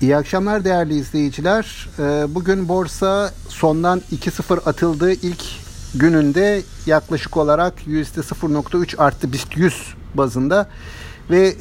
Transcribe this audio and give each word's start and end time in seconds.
İyi 0.00 0.16
akşamlar 0.16 0.64
değerli 0.64 0.94
izleyiciler. 0.94 1.88
Ee, 1.98 2.34
bugün 2.34 2.68
borsa 2.68 3.32
sondan 3.48 4.02
2-0 4.12 4.60
atıldığı 4.60 5.12
ilk 5.12 5.44
gününde 5.94 6.62
yaklaşık 6.86 7.36
olarak 7.36 7.74
%0.3 7.86 8.96
arttı 8.96 9.32
BIST 9.32 9.56
100 9.56 9.94
bazında 10.14 10.68
ve 11.30 11.54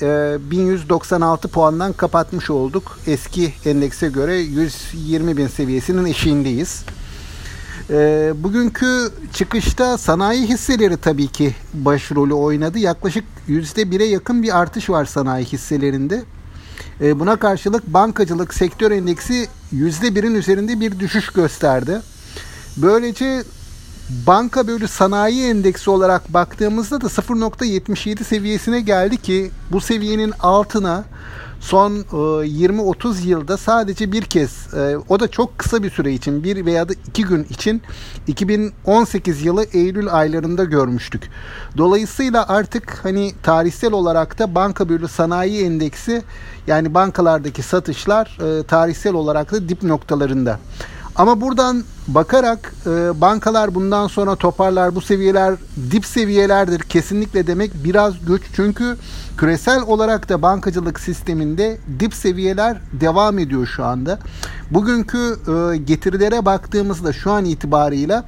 1196 0.52 1.48
e, 1.48 1.52
puandan 1.52 1.94
kapatmış 1.94 2.50
olduk. 2.50 3.00
Eski 3.08 3.54
endekse 3.66 4.08
göre 4.08 4.36
120 4.36 5.38
bin 5.38 5.48
seviyesinin 5.48 6.06
eşiğindeyiz. 6.06 6.84
E, 7.90 8.34
bugünkü 8.38 9.12
çıkışta 9.34 9.98
sanayi 9.98 10.48
hisseleri 10.48 10.98
tabii 10.98 11.28
ki 11.28 11.56
başrolü 11.74 12.34
oynadı. 12.34 12.80
Yaklaşık 12.80 13.24
%1'e 13.50 14.06
yakın 14.06 14.44
bir 14.44 14.60
artış 14.60 14.90
var 14.90 15.06
sanayi 15.06 15.46
hisselerinde. 15.46 16.24
E, 17.02 17.20
buna 17.20 17.36
karşılık 17.36 17.88
bankacılık 17.88 18.54
sektör 18.54 18.92
endeksi 18.92 19.48
%1'in 19.74 20.36
üzerinde 20.36 20.80
bir 20.80 21.00
düşüş 21.00 21.30
gösterdi. 21.30 22.02
Böylece 22.78 23.44
banka 24.28 24.68
bölü 24.68 24.88
sanayi 24.88 25.46
endeksi 25.46 25.90
olarak 25.90 26.34
baktığımızda 26.34 27.02
da 27.02 27.06
0.77 27.06 28.24
seviyesine 28.24 28.82
geldi 28.82 29.18
ki 29.18 29.52
bu 29.72 29.82
seviyenin 29.82 30.34
altına 30.40 31.04
son 31.66 31.92
20-30 31.92 33.26
e, 33.26 33.30
yılda 33.30 33.58
sadece 33.58 34.12
bir 34.12 34.22
kez 34.22 34.74
e, 34.74 34.98
o 35.10 35.20
da 35.20 35.28
çok 35.28 35.60
kısa 35.60 35.84
bir 35.84 35.90
süre 35.90 36.14
için 36.14 36.44
bir 36.44 36.66
veya 36.66 36.90
da 36.90 36.94
iki 37.08 37.24
gün 37.24 37.44
için 37.44 37.82
2018 38.28 39.46
yılı 39.46 39.64
Eylül 39.64 40.14
aylarında 40.14 40.64
görmüştük. 40.64 41.30
Dolayısıyla 41.78 42.48
artık 42.48 43.00
hani 43.04 43.34
tarihsel 43.44 43.92
olarak 43.92 44.40
da 44.40 44.56
banka 44.56 44.90
bölü 44.90 45.08
sanayi 45.08 45.66
endeksi 45.66 46.24
yani 46.68 46.94
bankalardaki 46.94 47.64
satışlar 47.64 48.38
e, 48.42 48.64
tarihsel 48.64 49.14
olarak 49.14 49.52
da 49.52 49.70
dip 49.70 49.84
noktalarında. 49.84 50.60
Ama 51.16 51.42
buradan 51.42 51.84
bakarak 52.08 52.74
e, 52.86 53.22
bankalar 53.22 53.76
bundan 53.76 54.08
sonra 54.08 54.36
toparlar 54.36 54.96
bu 54.96 55.02
seviyeler 55.02 55.56
dip 55.92 56.06
seviyelerdir 56.06 56.80
kesinlikle 56.80 57.48
demek 57.48 57.72
biraz 57.84 58.26
güç. 58.26 58.44
Çünkü 58.56 58.98
küresel 59.38 59.82
olarak 59.82 60.30
da 60.30 60.42
bankacılık 60.42 61.00
sisteminde 61.00 61.78
dip 62.00 62.14
seviyeler 62.14 62.78
devam 63.02 63.40
ediyor 63.40 63.68
şu 63.68 63.86
anda. 63.86 64.20
Bugünkü 64.72 65.18
e, 65.18 65.78
getirilere 65.78 66.46
baktığımızda 66.46 67.14
şu 67.14 67.32
an 67.32 67.46
itibarıyla 67.46 68.24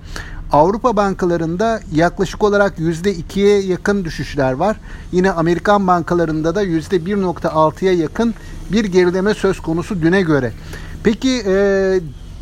Avrupa 0.52 0.96
bankalarında 0.96 1.80
yaklaşık 1.94 2.44
olarak 2.44 2.80
%2'ye 2.80 3.62
yakın 3.62 4.06
düşüşler 4.06 4.52
var. 4.52 4.78
Yine 5.12 5.32
Amerikan 5.32 5.88
bankalarında 5.88 6.56
da 6.56 6.64
%1.6'ya 6.64 7.94
yakın 7.94 8.34
bir 8.72 8.86
gerileme 8.86 9.34
söz 9.34 9.60
konusu 9.60 10.02
düne 10.02 10.22
göre. 10.22 10.54
Peki 11.04 11.44
e, 11.48 12.00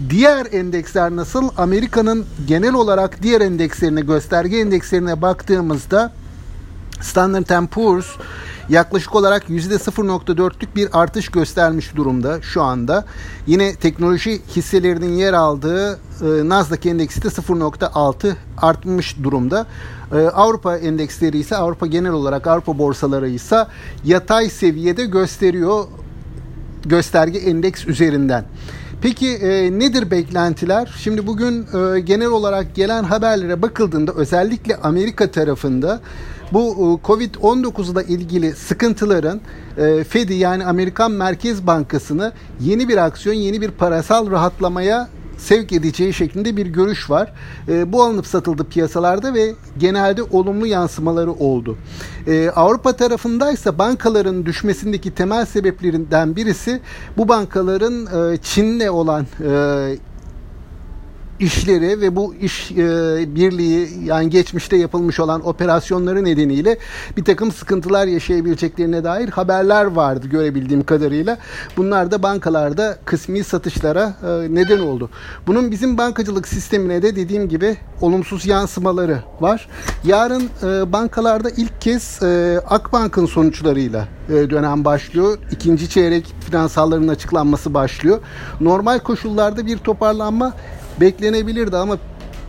Diğer 0.10 0.48
endeksler 0.52 1.16
nasıl? 1.16 1.50
Amerika'nın 1.58 2.26
genel 2.48 2.74
olarak 2.74 3.24
diğer 3.24 3.42
endekslerine, 3.42 4.02
gösterge 4.02 4.58
endekslerine 4.58 5.22
baktığımızda 5.22 6.14
Standard 7.02 7.68
Poor's 7.68 8.06
yaklaşık 8.70 9.16
olarak 9.16 9.50
%0.4'lük 9.50 10.76
bir 10.76 11.00
artış 11.00 11.30
göstermiş 11.30 11.96
durumda 11.96 12.42
şu 12.42 12.62
anda. 12.62 13.06
Yine 13.48 13.76
teknoloji 13.76 14.42
hisselerinin 14.56 15.14
yer 15.14 15.34
aldığı 15.34 15.94
e, 15.94 16.00
Nasdaq 16.50 16.90
endeksi 16.90 17.24
de 17.24 17.28
0.6 17.28 18.34
artmış 18.58 19.16
durumda. 19.24 19.68
E, 20.12 20.16
Avrupa 20.16 20.78
endeksleri 20.78 21.38
ise 21.38 21.56
Avrupa 21.56 21.88
genel 21.88 22.12
olarak 22.12 22.48
Avrupa 22.48 22.78
borsaları 22.78 23.30
ise 23.30 23.68
yatay 24.06 24.50
seviyede 24.50 25.06
gösteriyor 25.06 25.86
gösterge 26.86 27.40
endeks 27.40 27.88
üzerinden. 27.88 28.46
Peki 29.02 29.28
e, 29.28 29.80
nedir 29.80 30.12
beklentiler? 30.12 30.96
Şimdi 30.98 31.28
bugün 31.28 31.66
e, 31.96 32.00
genel 32.00 32.28
olarak 32.28 32.76
gelen 32.76 33.04
haberlere 33.04 33.62
bakıldığında 33.62 34.12
özellikle 34.14 34.76
Amerika 34.76 35.32
tarafında 35.32 36.00
bu 36.54 36.62
e, 36.62 37.08
Covid-19 37.08 37.92
ile 37.92 38.14
ilgili 38.14 38.56
sıkıntıların 38.56 39.42
e, 39.78 40.04
Fed'i 40.04 40.34
yani 40.34 40.66
Amerikan 40.66 41.12
Merkez 41.12 41.68
Bankası'nı 41.68 42.32
yeni 42.60 42.90
bir 42.90 42.98
aksiyon, 42.98 43.36
yeni 43.36 43.62
bir 43.62 43.72
parasal 43.72 44.32
rahatlamaya 44.32 45.10
sevk 45.38 45.72
edeceği 45.72 46.14
şeklinde 46.14 46.58
bir 46.58 46.66
görüş 46.66 47.10
var. 47.10 47.34
E, 47.68 47.92
bu 47.92 48.04
alınıp 48.04 48.28
satıldı 48.28 48.64
piyasalarda 48.64 49.34
ve 49.34 49.54
genelde 49.78 50.24
olumlu 50.24 50.68
yansımaları 50.68 51.32
oldu. 51.32 51.78
E, 52.28 52.50
Avrupa 52.50 52.94
tarafındaysa 52.94 53.78
bankaların 53.78 54.46
düşmesindeki 54.46 55.12
temel 55.12 55.46
sebeplerinden 55.46 56.36
birisi 56.36 56.82
bu 57.18 57.28
bankaların 57.28 58.34
e, 58.34 58.38
Çin'le 58.38 58.90
olan 58.90 59.26
e, 59.50 59.98
işleri 61.40 62.02
ve 62.02 62.16
bu 62.16 62.36
iş 62.36 62.72
e, 62.72 62.76
birliği 63.36 63.90
yani 64.04 64.30
geçmişte 64.30 64.78
yapılmış 64.78 65.20
olan 65.20 65.48
operasyonları 65.48 66.24
nedeniyle 66.24 66.78
bir 67.18 67.24
takım 67.24 67.52
sıkıntılar 67.52 68.08
yaşayabileceklerine 68.08 69.04
dair 69.04 69.30
haberler 69.30 69.86
vardı 69.86 70.28
görebildiğim 70.28 70.84
kadarıyla. 70.84 71.38
Bunlar 71.78 72.12
da 72.12 72.24
bankalarda 72.24 72.98
kısmi 73.06 73.44
satışlara 73.44 74.14
e, 74.24 74.56
neden 74.56 74.80
oldu. 74.80 75.10
Bunun 75.48 75.72
bizim 75.72 75.98
bankacılık 75.98 76.48
sistemine 76.48 77.02
de 77.02 77.16
dediğim 77.16 77.50
gibi 77.50 77.78
olumsuz 78.02 78.46
yansımaları 78.46 79.20
var. 79.42 79.68
Yarın 80.04 80.44
e, 80.64 80.94
bankalarda 80.94 81.50
ilk 81.50 81.82
kez 81.82 82.24
e, 82.24 82.60
Akbank'ın 82.70 83.26
sonuçlarıyla 83.26 84.08
dönem 84.30 84.86
başlıyor. 84.86 85.38
İkinci 85.52 85.90
çeyrek 85.90 86.34
finansalların 86.40 87.08
açıklanması 87.08 87.74
başlıyor. 87.74 88.20
Normal 88.62 89.00
koşullarda 89.00 89.66
bir 89.66 89.78
toparlanma 89.78 90.54
beklenebilirdi 91.02 91.78
ama 91.78 91.98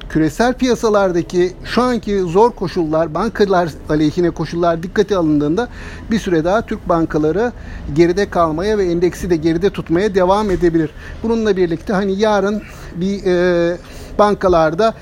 küresel 0.09 0.55
piyasalardaki 0.55 1.53
şu 1.65 1.83
anki 1.83 2.21
zor 2.21 2.51
koşullar, 2.51 3.15
bankalar 3.15 3.69
aleyhine 3.89 4.31
koşullar 4.31 4.83
dikkate 4.83 5.17
alındığında 5.17 5.69
bir 6.11 6.19
süre 6.19 6.45
daha 6.45 6.67
Türk 6.67 6.89
bankaları 6.89 7.53
geride 7.95 8.31
kalmaya 8.31 8.79
ve 8.79 8.85
endeksi 8.85 9.31
de 9.31 9.37
geride 9.37 9.71
tutmaya 9.71 10.15
devam 10.15 10.51
edebilir. 10.51 10.91
Bununla 11.23 11.57
birlikte 11.57 11.93
hani 11.93 12.19
yarın 12.19 12.63
bir 12.97 13.25
e, 13.27 13.77
bankalarda 14.19 14.95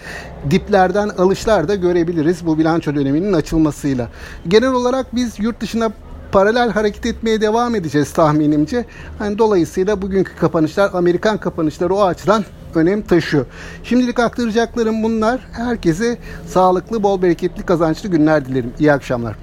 diplerden 0.51 1.09
alışlar 1.09 1.69
da 1.69 1.75
görebiliriz 1.75 2.47
bu 2.47 2.59
bilanço 2.59 2.95
döneminin 2.95 3.33
açılmasıyla. 3.33 4.09
Genel 4.49 4.73
olarak 4.73 5.15
biz 5.15 5.41
yurt 5.41 5.61
dışına 5.61 5.93
paralel 6.35 6.71
hareket 6.71 7.07
etmeye 7.07 7.41
devam 7.41 7.75
edeceğiz 7.75 8.13
tahminimce. 8.13 8.85
Yani 9.21 9.39
dolayısıyla 9.39 10.03
bugünkü 10.03 10.37
kapanışlar 10.37 10.91
Amerikan 10.93 11.39
kapanışları 11.39 11.95
o 11.95 12.03
açıdan 12.03 12.45
önem 12.75 13.03
taşıyor. 13.03 13.47
Şimdilik 13.85 14.19
aktaracaklarım 14.19 15.03
bunlar. 15.03 15.41
Herkese 15.53 16.19
sağlıklı, 16.47 17.03
bol 17.03 17.23
bereketli, 17.23 17.63
kazançlı 17.63 18.09
günler 18.09 18.47
dilerim. 18.47 18.73
İyi 18.79 18.93
akşamlar. 18.93 19.37